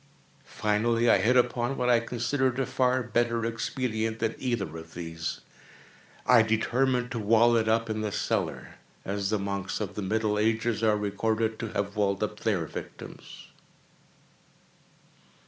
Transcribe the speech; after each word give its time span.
Finally 0.47 1.07
I 1.07 1.19
hit 1.19 1.37
upon 1.37 1.77
what 1.77 1.87
I 1.87 1.99
considered 1.99 2.57
a 2.59 2.65
far 2.65 3.03
better 3.03 3.45
expedient 3.45 4.17
than 4.17 4.33
either 4.39 4.75
of 4.77 4.95
these. 4.95 5.41
I 6.25 6.41
determined 6.41 7.11
to 7.11 7.19
wall 7.19 7.55
it 7.55 7.69
up 7.69 7.87
in 7.87 8.01
the 8.01 8.11
cellar—as 8.11 9.29
the 9.29 9.37
monks 9.37 9.79
of 9.79 9.93
the 9.93 10.01
middle 10.01 10.39
ages 10.39 10.81
are 10.81 10.97
recorded 10.97 11.59
to 11.59 11.67
have 11.73 11.95
walled 11.95 12.23
up 12.23 12.39
their 12.39 12.65
victims. 12.65 13.49